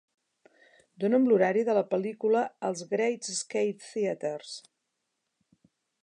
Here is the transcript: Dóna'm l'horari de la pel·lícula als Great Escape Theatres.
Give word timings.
Dóna'm 1.03 1.27
l'horari 1.31 1.65
de 1.67 1.75
la 1.79 1.83
pel·lícula 1.91 2.41
als 2.69 2.81
Great 2.93 3.29
Escape 3.33 3.89
Theatres. 3.91 4.55